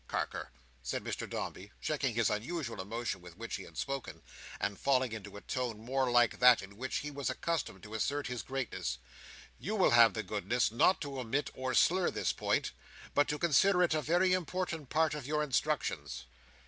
—Carker," 0.07 0.49
said 0.81 1.03
Mr 1.03 1.29
Dombey, 1.29 1.71
checking 1.79 2.15
the 2.15 2.33
unusual 2.33 2.81
emotion 2.81 3.21
with 3.21 3.37
which 3.37 3.57
he 3.57 3.65
had 3.65 3.77
spoken, 3.77 4.23
and 4.59 4.79
falling 4.79 5.11
into 5.11 5.37
a 5.37 5.41
tone 5.41 5.79
more 5.79 6.09
like 6.09 6.39
that 6.39 6.63
in 6.63 6.75
which 6.75 6.97
he 7.05 7.11
was 7.11 7.29
accustomed 7.29 7.83
to 7.83 7.93
assert 7.93 8.25
his 8.25 8.41
greatness, 8.41 8.97
"you 9.59 9.75
will 9.75 9.91
have 9.91 10.15
the 10.15 10.23
goodness 10.23 10.71
not 10.71 11.01
to 11.01 11.19
omit 11.19 11.51
or 11.53 11.75
slur 11.75 12.09
this 12.09 12.33
point, 12.33 12.71
but 13.13 13.27
to 13.27 13.37
consider 13.37 13.83
it 13.83 13.93
a 13.93 14.01
very 14.01 14.33
important 14.33 14.89
part 14.89 15.13
of 15.13 15.27
your 15.27 15.43
instructions." 15.43 16.25